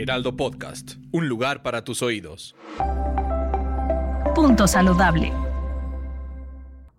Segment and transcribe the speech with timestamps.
[0.00, 2.56] Heraldo Podcast, un lugar para tus oídos.
[4.34, 5.30] Punto saludable.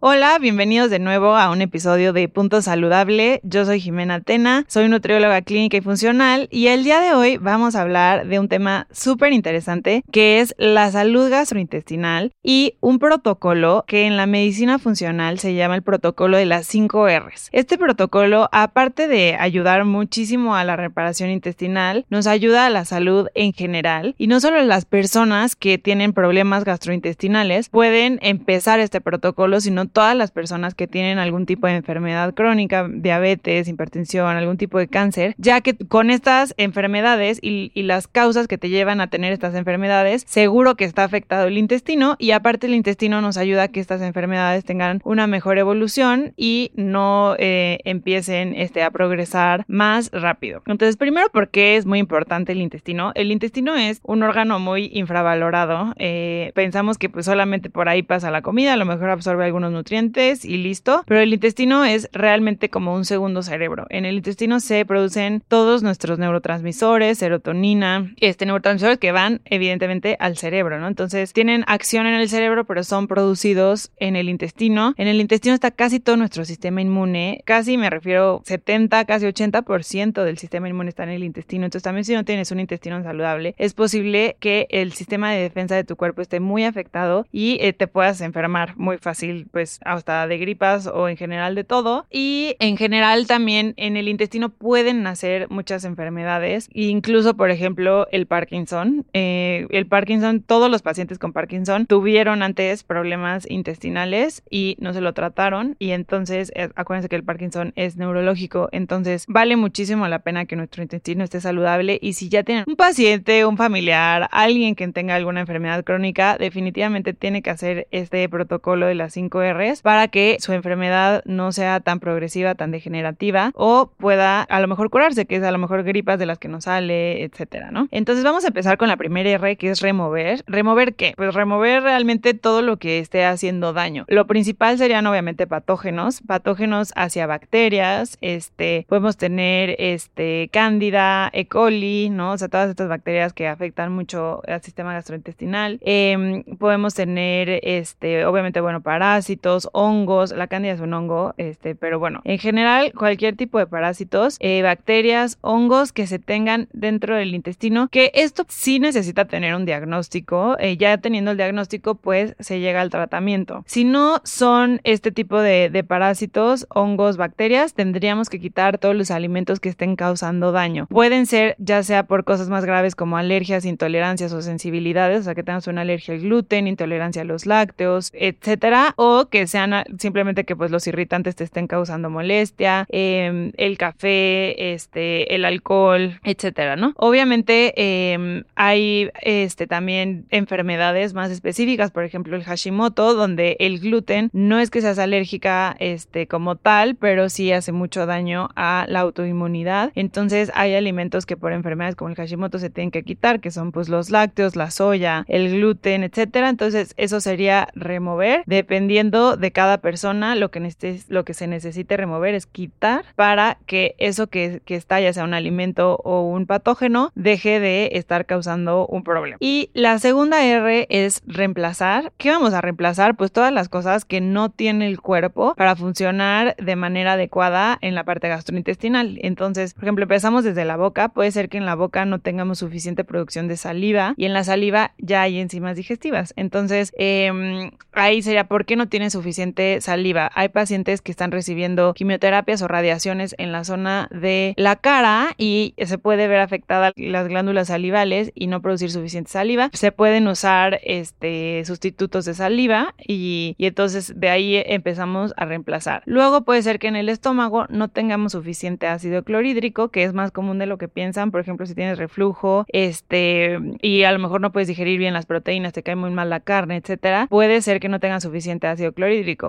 [0.03, 3.39] Hola, bienvenidos de nuevo a un episodio de Punto Saludable.
[3.43, 7.75] Yo soy Jimena Tena, soy nutrióloga clínica y funcional y el día de hoy vamos
[7.75, 13.85] a hablar de un tema súper interesante que es la salud gastrointestinal y un protocolo
[13.87, 17.49] que en la medicina funcional se llama el protocolo de las 5 Rs.
[17.51, 23.27] Este protocolo, aparte de ayudar muchísimo a la reparación intestinal, nos ayuda a la salud
[23.35, 29.61] en general y no solo las personas que tienen problemas gastrointestinales pueden empezar este protocolo,
[29.61, 34.77] sino todas las personas que tienen algún tipo de enfermedad crónica, diabetes, hipertensión, algún tipo
[34.77, 39.33] de cáncer, ya que con estas enfermedades y, las causas que te llevan a tener
[39.33, 43.67] estas enfermedades, seguro que está afectado el intestino y aparte el intestino nos ayuda a
[43.69, 50.11] que estas enfermedades tengan una mejor evolución y no eh, empiecen este, a progresar más
[50.13, 50.61] rápido.
[50.67, 53.11] Entonces, primero, porque es muy importante el intestino?
[53.15, 55.93] El intestino es un órgano muy infravalorado.
[55.97, 59.71] Eh, pensamos que pues solamente por ahí pasa la comida, a lo mejor absorbe algunos
[59.81, 61.03] nutrientes y listo.
[61.07, 63.87] Pero el intestino es realmente como un segundo cerebro.
[63.89, 70.37] En el intestino se producen todos nuestros neurotransmisores, serotonina, este neurotransmisores que van evidentemente al
[70.37, 70.87] cerebro, ¿no?
[70.87, 74.93] Entonces tienen acción en el cerebro, pero son producidos en el intestino.
[74.97, 80.23] En el intestino está casi todo nuestro sistema inmune, casi me refiero 70, casi 80%
[80.23, 81.65] del sistema inmune está en el intestino.
[81.65, 85.75] Entonces también si no tienes un intestino saludable, es posible que el sistema de defensa
[85.75, 89.79] de tu cuerpo esté muy afectado y eh, te puedas enfermar muy fácil, pues pues,
[89.85, 92.05] hasta de gripas o en general de todo.
[92.09, 98.25] Y en general también en el intestino pueden nacer muchas enfermedades, incluso por ejemplo el
[98.25, 99.05] Parkinson.
[99.13, 105.01] Eh, el Parkinson, todos los pacientes con Parkinson tuvieron antes problemas intestinales y no se
[105.01, 110.19] lo trataron y entonces eh, acuérdense que el Parkinson es neurológico, entonces vale muchísimo la
[110.19, 114.75] pena que nuestro intestino esté saludable y si ya tienen un paciente, un familiar, alguien
[114.75, 120.07] que tenga alguna enfermedad crónica, definitivamente tiene que hacer este protocolo de las 5R para
[120.07, 125.25] que su enfermedad no sea tan progresiva, tan degenerativa o pueda a lo mejor curarse,
[125.25, 127.87] que es a lo mejor gripas de las que no sale, etcétera, ¿no?
[127.91, 130.43] Entonces vamos a empezar con la primera R que es remover.
[130.47, 131.13] ¿Remover qué?
[131.15, 134.05] Pues remover realmente todo lo que esté haciendo daño.
[134.07, 141.45] Lo principal serían obviamente patógenos, patógenos hacia bacterias, este, podemos tener este cándida, E.
[141.45, 142.31] coli, ¿no?
[142.31, 145.79] O sea, todas estas bacterias que afectan mucho al sistema gastrointestinal.
[145.81, 149.40] Em, podemos tener este, obviamente, bueno, parásitos
[149.73, 154.37] hongos, la cándida es un hongo, este, pero bueno, en general cualquier tipo de parásitos,
[154.39, 159.65] eh, bacterias, hongos que se tengan dentro del intestino, que esto sí necesita tener un
[159.65, 163.63] diagnóstico, eh, ya teniendo el diagnóstico pues se llega al tratamiento.
[163.65, 169.11] Si no son este tipo de, de parásitos, hongos, bacterias, tendríamos que quitar todos los
[169.11, 170.87] alimentos que estén causando daño.
[170.87, 175.35] Pueden ser ya sea por cosas más graves como alergias, intolerancias o sensibilidades, o sea
[175.35, 180.43] que tengas una alergia al gluten, intolerancia a los lácteos, etcétera, o que sean simplemente
[180.43, 186.75] que pues los irritantes te estén causando molestia, em, el café, este, el alcohol, etcétera,
[186.75, 186.93] ¿no?
[186.97, 194.29] Obviamente em, hay este también enfermedades más específicas, por ejemplo el Hashimoto, donde el gluten
[194.33, 198.99] no es que seas alérgica este como tal, pero sí hace mucho daño a la
[198.99, 199.91] autoinmunidad.
[199.95, 203.71] Entonces hay alimentos que por enfermedades como el Hashimoto se tienen que quitar, que son
[203.71, 206.49] pues los lácteos, la soya, el gluten, etcétera.
[206.49, 210.61] Entonces eso sería remover dependiendo de cada persona, lo que,
[211.09, 215.33] lo que se necesite remover es quitar para que eso que, que está, sea un
[215.33, 219.37] alimento o un patógeno, deje de estar causando un problema.
[219.39, 222.13] Y la segunda R es reemplazar.
[222.17, 223.15] ¿Qué vamos a reemplazar?
[223.15, 227.95] Pues todas las cosas que no tiene el cuerpo para funcionar de manera adecuada en
[227.95, 229.17] la parte gastrointestinal.
[229.21, 231.09] Entonces, por ejemplo, empezamos desde la boca.
[231.09, 234.43] Puede ser que en la boca no tengamos suficiente producción de saliva y en la
[234.43, 236.33] saliva ya hay enzimas digestivas.
[236.35, 240.31] Entonces, em, ahí sería, ¿por qué no tienes suficiente saliva.
[240.33, 245.75] Hay pacientes que están recibiendo quimioterapias o radiaciones en la zona de la cara y
[245.77, 249.69] se puede ver afectada las glándulas salivales y no producir suficiente saliva.
[249.73, 256.03] Se pueden usar este, sustitutos de saliva y, entonces de ahí empezamos a reemplazar.
[256.05, 260.31] Luego puede ser que en el estómago no tengamos suficiente ácido clorhídrico, que es más
[260.31, 261.31] común de lo que piensan.
[261.31, 265.25] Por ejemplo, si tienes reflujo, este, y a lo mejor no puedes digerir bien las
[265.25, 268.93] proteínas, te cae muy mal la carne, etcétera, puede ser que no tengan suficiente ácido
[268.93, 269.00] clorhídrico.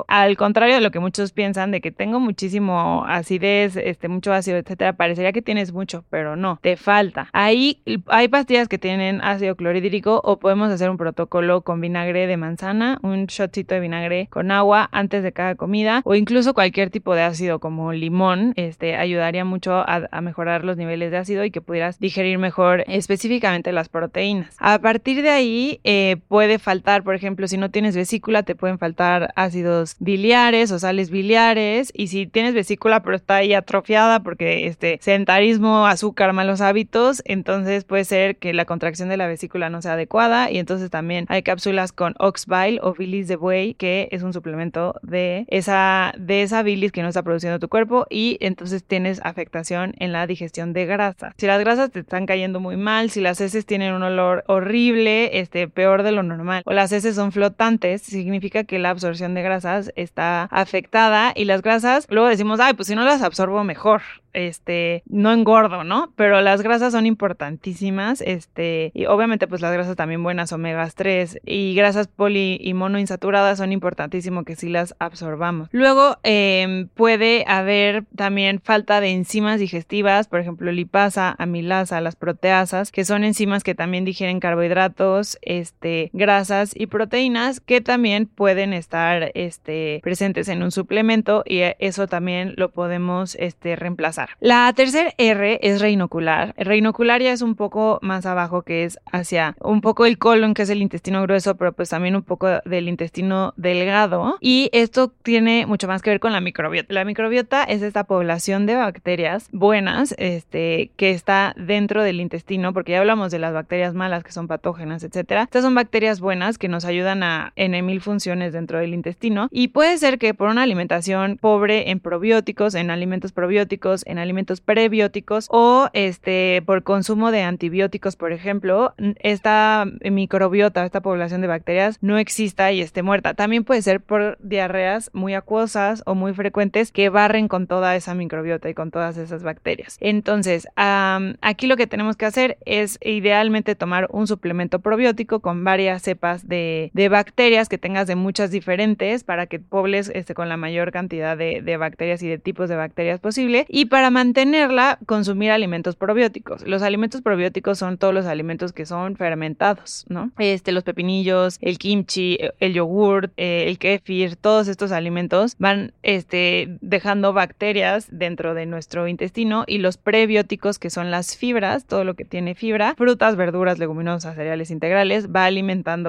[0.09, 4.59] Al contrario de lo que muchos piensan de que tengo muchísimo acidez, este, mucho ácido,
[4.59, 7.29] etcétera, parecería que tienes mucho, pero no, te falta.
[7.33, 12.37] Ahí hay pastillas que tienen ácido clorhídrico o podemos hacer un protocolo con vinagre de
[12.37, 17.15] manzana, un shotcito de vinagre con agua antes de cada comida o incluso cualquier tipo
[17.15, 21.51] de ácido como limón, este ayudaría mucho a, a mejorar los niveles de ácido y
[21.51, 24.55] que pudieras digerir mejor específicamente las proteínas.
[24.59, 28.79] A partir de ahí eh, puede faltar, por ejemplo, si no tienes vesícula, te pueden
[28.79, 31.93] faltar ácidos biliares o sales biliares.
[31.95, 37.85] Y si tienes vesícula, pero está ahí atrofiada porque este sedentarismo, azúcar, malos hábitos, entonces
[37.85, 40.51] puede ser que la contracción de la vesícula no sea adecuada.
[40.51, 44.95] Y entonces también hay cápsulas con oxbile o bilis de buey, que es un suplemento
[45.03, 48.07] de esa, de esa bilis que no está produciendo tu cuerpo.
[48.11, 51.35] Y entonces tienes afectación en la digestión de grasa.
[51.37, 55.39] Si las grasas te están cayendo muy mal, si las heces tienen un olor horrible,
[55.39, 59.43] este, peor de lo normal, o las heces son flotantes, significa que la absorción de
[59.43, 64.03] grasas está afectada y las grasas, luego decimos, ay, pues si no las absorbo mejor
[64.33, 66.13] este, no engordo, ¿no?
[66.17, 71.41] Pero las grasas son importantísimas, este, y obviamente pues las grasas también buenas, omegas 3
[71.45, 75.69] y grasas poli y monoinsaturadas son importantísimo que sí las absorbamos.
[75.73, 82.91] Luego em, puede haber también falta de enzimas digestivas, por ejemplo lipasa, amilasa, las proteasas,
[82.93, 89.31] que son enzimas que también digieren carbohidratos, este, grasas y proteínas que también pueden estar,
[89.35, 95.59] este, presentes en un suplemento y eso también lo podemos, este, reemplazar la tercera R
[95.63, 96.55] es reinocular.
[96.57, 100.63] Reinocular ya es un poco más abajo, que es hacia un poco el colon, que
[100.63, 104.37] es el intestino grueso, pero pues también un poco del intestino delgado.
[104.41, 106.93] Y esto tiene mucho más que ver con la microbiota.
[106.93, 112.93] La microbiota es esta población de bacterias buenas, este, que está dentro del intestino, porque
[112.93, 115.43] ya hablamos de las bacterias malas que son patógenas, etcétera.
[115.43, 119.69] Estas son bacterias buenas que nos ayudan a en mil funciones dentro del intestino y
[119.69, 125.49] puede ser que por una alimentación pobre en probióticos, en alimentos probióticos, en alimentos prebióticos
[125.51, 132.19] o este por consumo de antibióticos, por ejemplo, esta microbiota, esta población de bacterias no
[132.19, 133.33] exista y esté muerta.
[133.33, 138.15] También puede ser por diarreas muy acuosas o muy frecuentes que barren con toda esa
[138.15, 139.97] microbiota y con todas esas bacterias.
[140.01, 146.03] Entonces, aquí lo que tenemos que hacer es idealmente tomar un suplemento probiótico con varias
[146.03, 150.93] cepas de, bacterias que tengas de muchas diferentes para que pobles este, con la mayor
[150.93, 155.53] cantidad de, de bacterias y de tipos de bacterias posible y para para mantenerla, consumir
[155.53, 156.67] alimentos probióticos.
[156.67, 160.33] Los alimentos probióticos son todos los alimentos que son fermentados, ¿no?
[160.39, 166.79] Este, los pepinillos, el kimchi, el yogurt, eh, el kefir, todos estos alimentos van este,
[166.81, 172.15] dejando bacterias dentro de nuestro intestino y los prebióticos, que son las fibras, todo lo
[172.15, 176.09] que tiene fibra, frutas, verduras, leguminosas, cereales integrales, va alimentando.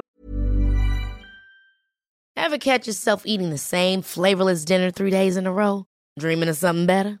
[2.34, 4.02] Ever catch yourself eating the same
[4.64, 5.86] dinner three days in a row?
[6.18, 7.20] Dreaming of something better?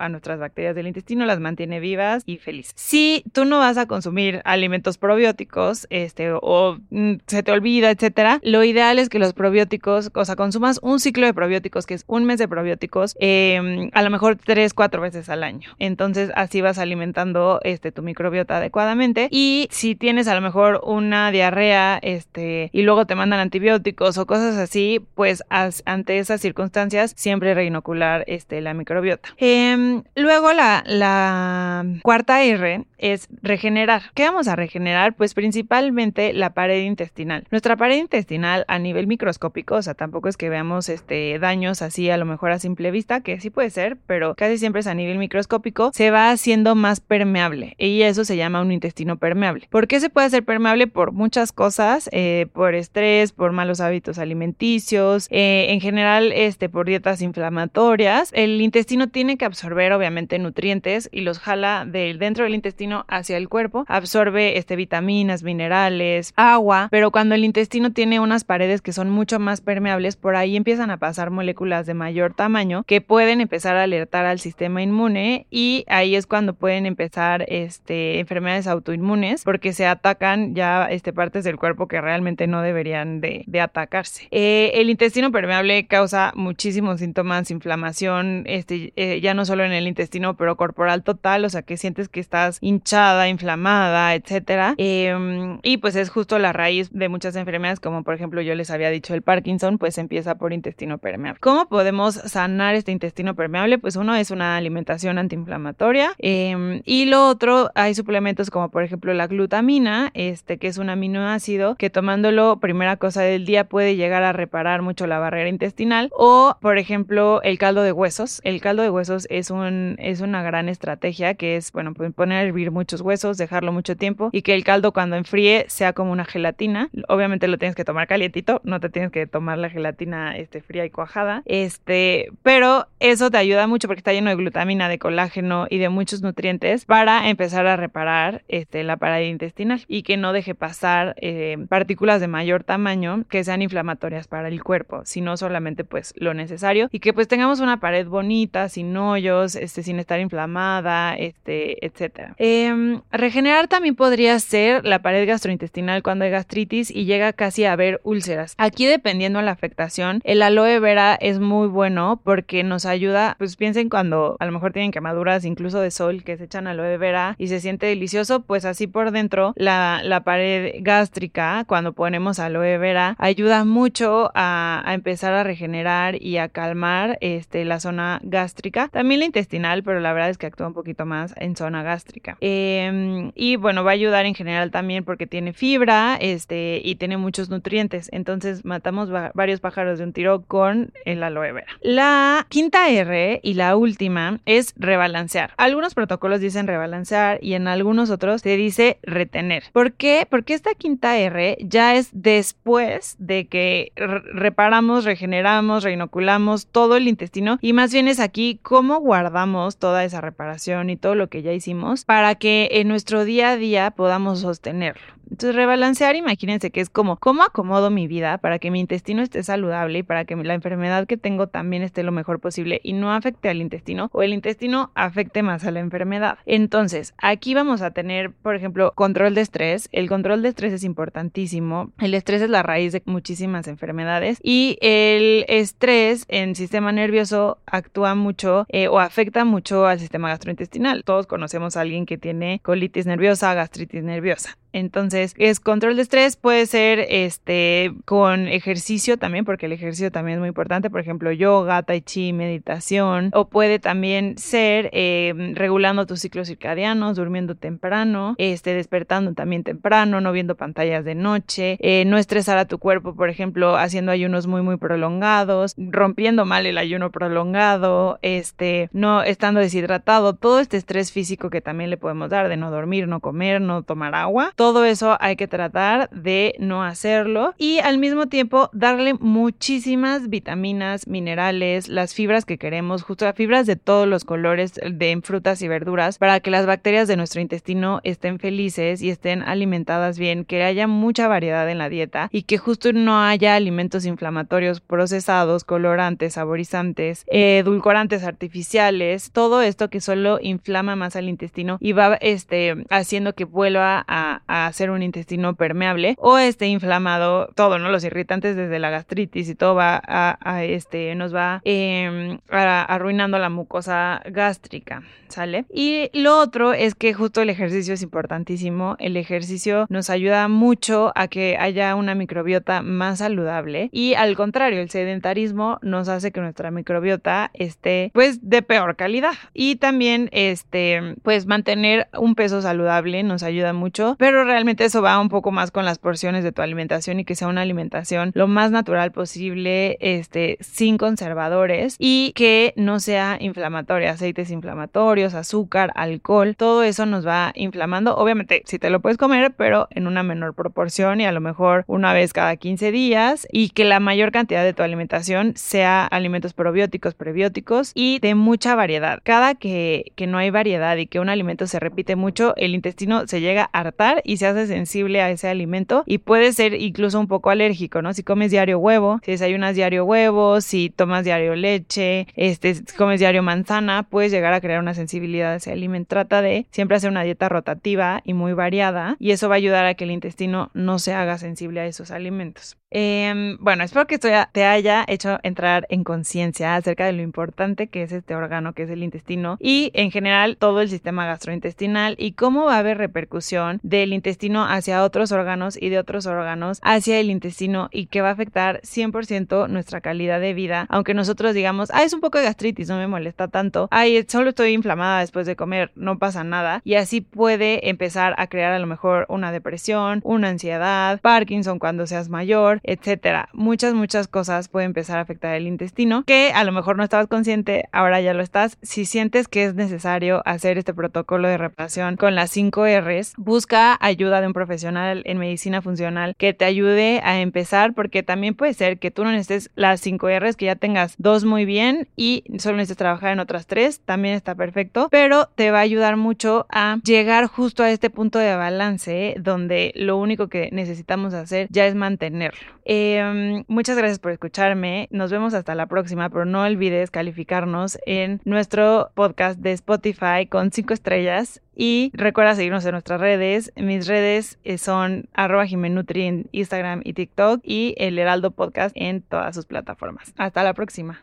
[0.00, 2.72] A nuestras bacterias del intestino, las mantiene vivas y felices.
[2.76, 8.40] Si tú no vas a consumir alimentos probióticos, este, o mm, se te olvida, etcétera,
[8.42, 12.04] lo ideal es que los probióticos, o sea, consumas un ciclo de probióticos, que es
[12.06, 15.70] un mes de probióticos, em, a lo mejor tres, cuatro veces al año.
[15.78, 19.28] Entonces, así vas alimentando este, tu microbiota adecuadamente.
[19.30, 24.26] Y si tienes a lo mejor una diarrea, este, y luego te mandan antibióticos o
[24.26, 25.44] cosas así, pues
[25.84, 29.28] ante esas circunstancias, siempre reinocular este, la microbiota.
[29.76, 34.02] Em, luego, la, cuarta R es regenerar.
[34.14, 35.14] ¿Qué vamos a regenerar?
[35.14, 37.44] Pues principalmente la pared intestinal.
[37.50, 42.08] Nuestra pared intestinal a nivel microscópico, o sea, tampoco es que veamos este, daños así
[42.08, 44.94] a lo mejor a simple vista, que sí puede ser, pero casi siempre es a
[44.94, 49.68] nivel microscópico, se va haciendo más permeable y eso se llama un intestino permeable.
[49.70, 50.86] ¿Por qué se puede hacer permeable?
[50.86, 56.86] Por muchas cosas, eh, por estrés, por malos hábitos alimenticios, eh, en general este, por
[56.86, 58.30] dietas inflamatorias.
[58.32, 63.36] El intestino tiene que absorber obviamente nutrientes y los jala del dentro del intestino hacia
[63.36, 68.92] el cuerpo, absorbe este, vitaminas, minerales, agua, pero cuando el intestino tiene unas paredes que
[68.92, 73.40] son mucho más permeables, por ahí empiezan a pasar moléculas de mayor tamaño que pueden
[73.40, 79.44] empezar a alertar al sistema inmune y ahí es cuando pueden empezar este, enfermedades autoinmunes
[79.44, 84.28] porque se atacan ya este, partes del cuerpo que realmente no deberían de, atacarse.
[84.30, 89.86] Eh, el intestino permeable causa muchísimos síntomas, inflamación, este, eh, ya no solo en el
[89.86, 94.74] intestino, pero corporal total, o sea que sientes que estás hinchada, inflamada, etcétera.
[94.76, 98.70] Em, y pues es justo la raíz de muchas enfermedades, como por ejemplo yo les
[98.70, 101.40] había dicho el Parkinson, pues empieza por intestino permeable.
[101.40, 103.78] ¿Cómo podemos sanar este intestino permeable?
[103.78, 109.14] Pues uno es una alimentación antiinflamatoria em, y lo otro hay suplementos como por ejemplo
[109.14, 114.22] la glutamina, este que es un aminoácido que tomándolo primera cosa del día puede llegar
[114.22, 118.40] a reparar mucho la barrera intestinal o por ejemplo el caldo de huesos.
[118.44, 122.42] El caldo de huesos es un es una gran estrategia que es bueno poner a
[122.42, 126.24] hervir muchos huesos, dejarlo mucho tiempo y que el caldo cuando enfríe sea como una
[126.24, 126.88] gelatina.
[127.08, 130.84] Obviamente lo tienes que tomar calientito, no te tienes que tomar la gelatina este, fría
[130.84, 131.42] y cuajada.
[131.46, 135.88] Este, pero eso te ayuda mucho porque está lleno de glutamina, de colágeno y de
[135.88, 141.14] muchos nutrientes para empezar a reparar este, la pared intestinal y que no deje pasar
[141.20, 146.34] eh, partículas de mayor tamaño que sean inflamatorias para el cuerpo, sino solamente pues lo
[146.34, 151.84] necesario y que pues tengamos una pared bonita, sin hoyos, este, sin estar inflamada, este,
[151.84, 152.34] etcétera.
[152.38, 157.72] Em, regenerar también podría ser la pared gastrointestinal cuando hay gastritis y llega casi a
[157.72, 158.54] haber úlceras.
[158.58, 163.56] Aquí dependiendo de la afectación, el aloe vera es muy bueno porque nos ayuda, pues
[163.56, 167.34] piensen cuando a lo mejor tienen quemaduras incluso de sol que se echan aloe vera
[167.38, 172.78] y se siente delicioso, pues así por dentro la, la pared gástrica cuando ponemos aloe
[172.78, 178.88] vera ayuda mucho a, a, empezar a regenerar y a calmar este, la zona gástrica,
[178.88, 182.36] también la intestinal, pero la verdad es que actúa un poquito más en zona gástrica.
[182.40, 187.16] Em, y bueno, va a ayudar en general también porque tiene fibra este, y tiene
[187.16, 188.08] muchos nutrientes.
[188.12, 191.66] Entonces matamos varios pájaros de un tiro con el aloe vera.
[191.82, 195.52] La quinta R y la última es rebalancear.
[195.56, 199.64] Algunos protocolos dicen rebalancear y en algunos otros se dice retener.
[199.72, 200.26] ¿Por qué?
[200.28, 207.58] Porque esta quinta R ya es después de que reparamos, regeneramos, reinoculamos todo el intestino
[207.60, 211.52] y más bien es aquí cómo guardamos toda esa reparación y todo lo que ya
[211.52, 215.14] hicimos para que en nuestro día a día podamos sostenerlo.
[215.30, 219.42] Entonces, rebalancear, imagínense que es como, ¿cómo acomodo mi vida para que mi intestino esté
[219.42, 223.12] saludable y para que la enfermedad que tengo también esté lo mejor posible y no
[223.12, 226.38] afecte al intestino o el intestino afecte más a la enfermedad?
[226.46, 229.88] Entonces, aquí vamos a tener, por ejemplo, control de estrés.
[229.92, 231.90] El control de estrés es importantísimo.
[231.98, 238.14] El estrés es la raíz de muchísimas enfermedades y el estrés en sistema nervioso actúa
[238.14, 241.02] mucho eh, o afecta mucho al sistema gastrointestinal.
[241.04, 244.56] Todos conocemos a alguien que tiene colitis nerviosa, gastritis nerviosa.
[244.76, 250.36] Entonces, es control de estrés, puede ser este con ejercicio también, porque el ejercicio también
[250.36, 256.04] es muy importante, por ejemplo, yoga, tai chi, meditación, o puede también ser em, regulando
[256.04, 262.04] tus ciclos circadianos, durmiendo temprano, este, despertando también temprano, no viendo pantallas de noche, eh,
[262.04, 266.76] no estresar a tu cuerpo, por ejemplo, haciendo ayunos muy, muy prolongados, rompiendo mal el
[266.76, 272.50] ayuno prolongado, este, no estando deshidratado, todo este estrés físico que también le podemos dar
[272.50, 276.82] de no dormir, no comer, no tomar agua, todo eso hay que tratar de no
[276.82, 283.66] hacerlo y al mismo tiempo darle muchísimas vitaminas, minerales, las fibras que queremos, justo fibras
[283.66, 288.00] de todos los colores de frutas y verduras para que las bacterias de nuestro intestino
[288.04, 292.58] estén felices y estén alimentadas bien, que haya mucha variedad en la dieta y que
[292.58, 300.96] justo no haya alimentos inflamatorios procesados, colorantes, saborizantes, edulcorantes artificiales, todo esto que solo inflama
[300.96, 306.14] más al intestino y va este, haciendo que vuelva a, a ser un intestino permeable
[306.18, 307.90] o esté inflamado todo, ¿no?
[307.90, 313.48] Los irritantes desde la gastritis y todo va a, este, nos va em, arruinando la
[313.48, 315.64] mucosa gástrica, ¿sale?
[315.72, 318.96] Y lo otro es que justo el ejercicio es importantísimo.
[318.98, 324.80] El ejercicio nos ayuda mucho a que haya una microbiota más saludable y al contrario,
[324.80, 329.34] el sedentarismo nos hace que nuestra microbiota esté pues de peor calidad.
[329.52, 335.20] Y también este pues mantener un peso saludable nos ayuda mucho, pero realmente eso va
[335.20, 338.48] un poco más con las porciones de tu alimentación y que sea una alimentación lo
[338.48, 346.56] más natural posible, este sin conservadores y que no sea inflamatoria, aceites inflamatorios, azúcar, alcohol,
[346.56, 348.16] todo eso nos va inflamando.
[348.16, 351.84] Obviamente, si te lo puedes comer, pero en una menor proporción y a lo mejor
[351.86, 356.52] una vez cada 15 días y que la mayor cantidad de tu alimentación sea alimentos
[356.52, 359.20] probióticos, prebióticos y de mucha variedad.
[359.22, 363.26] Cada que, que no hay variedad y que un alimento se repite mucho, el intestino
[363.26, 367.18] se llega a hartar y se hace sensible a ese alimento y puede ser incluso
[367.20, 368.12] un poco alérgico, ¿no?
[368.12, 373.20] Si comes diario huevo, si desayunas diario huevo, si tomas diario leche, este, si comes
[373.20, 376.08] diario manzana, puedes llegar a crear una sensibilidad a ese alimento.
[376.08, 379.86] Trata de siempre hacer una dieta rotativa y muy variada y eso va a ayudar
[379.86, 382.76] a que el intestino no se haga sensible a esos alimentos.
[382.90, 387.88] Em, bueno, espero que esto te haya hecho entrar en conciencia acerca de lo importante
[387.88, 392.14] que es este órgano, que es el intestino, y en general todo el sistema gastrointestinal
[392.18, 396.80] y cómo va a haber repercusión del intestino hacia otros órganos y de otros órganos
[396.82, 401.54] hacia el intestino y que va a afectar 100% nuestra calidad de vida, aunque nosotros
[401.54, 405.20] digamos, ah, es un poco de gastritis, no me molesta tanto, ay, solo estoy inflamada
[405.20, 409.26] después de comer, no pasa nada, y así puede empezar a crear a lo mejor
[409.28, 413.48] una depresión, una ansiedad, Parkinson cuando seas mayor, etcétera.
[413.52, 417.26] Muchas, muchas cosas pueden empezar a afectar el intestino que a lo mejor no estabas
[417.26, 418.78] consciente, ahora ya lo estás.
[418.82, 423.94] Si sientes que es necesario hacer este protocolo de reparación con las 5 R's, busca
[424.06, 428.74] ayuda de un profesional en medicina funcional que te ayude a empezar porque también puede
[428.74, 432.44] ser que tú no necesites las 5 R's, que ya tengas dos muy bien y
[432.58, 436.66] solo necesites trabajar en otras tres, también está perfecto, pero te va a ayudar mucho
[436.70, 441.86] a llegar justo a este punto de balance donde lo único que necesitamos hacer ya
[441.86, 442.76] es mantenerlo.
[442.84, 445.08] Em, muchas gracias por escucharme.
[445.10, 450.70] Nos vemos hasta la próxima, pero no olvides calificarnos en nuestro podcast de Spotify con
[450.70, 451.60] 5 estrellas.
[451.76, 453.70] Y recuerda seguirnos en nuestras redes.
[453.76, 459.20] Mis redes eh, son arroba Jimenutri en Instagram y TikTok y el Heraldo Podcast en
[459.20, 460.32] todas sus plataformas.
[460.38, 461.22] Hasta la próxima.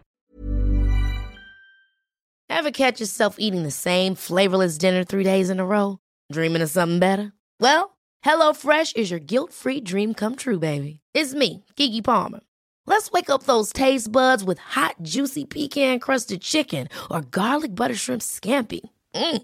[2.49, 5.97] Ever catch yourself eating the same flavorless dinner three days in a row?
[6.31, 7.33] Dreaming of something better?
[7.59, 10.99] Well, HelloFresh is your guilt-free dream come true, baby.
[11.15, 12.41] It's me, Kiki Palmer.
[12.85, 17.95] Let's wake up those taste buds with hot, juicy pecan crusted chicken or garlic butter
[17.95, 18.81] shrimp scampi.
[19.15, 19.43] Mm.